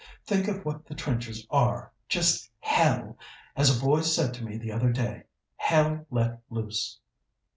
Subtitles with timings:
[0.25, 3.19] Think of what the trenches are just hell,
[3.55, 5.25] as a boy said to me the other day
[5.57, 6.99] hell let loose!"